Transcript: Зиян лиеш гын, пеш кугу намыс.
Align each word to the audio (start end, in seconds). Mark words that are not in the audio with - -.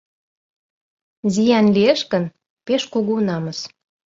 Зиян 1.33 1.67
лиеш 1.75 2.01
гын, 2.11 2.23
пеш 2.65 2.83
кугу 2.91 3.15
намыс. 3.27 3.59